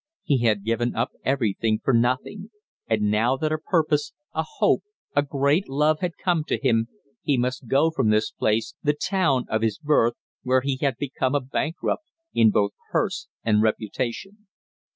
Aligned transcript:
He 0.23 0.39
had 0.45 0.63
given 0.63 0.95
up 0.95 1.11
everything 1.23 1.79
for 1.83 1.93
nothing, 1.93 2.49
and 2.87 3.11
now 3.11 3.37
that 3.37 3.51
a 3.51 3.59
purpose, 3.59 4.13
a 4.33 4.41
hope, 4.55 4.81
a 5.15 5.21
great 5.21 5.69
love 5.69 5.99
had 5.99 6.17
come 6.17 6.43
to 6.45 6.57
him, 6.57 6.87
he 7.21 7.37
must 7.37 7.67
go 7.67 7.91
from 7.91 8.09
this 8.09 8.31
place, 8.31 8.73
the 8.81 8.97
town 8.99 9.45
of 9.47 9.61
his 9.61 9.77
birth, 9.77 10.15
where 10.41 10.61
he 10.61 10.77
had 10.77 10.97
become 10.97 11.35
a 11.35 11.39
bankrupt 11.39 12.05
in 12.33 12.49
both 12.49 12.71
purse 12.91 13.27
and 13.43 13.61
reputation. 13.61 14.47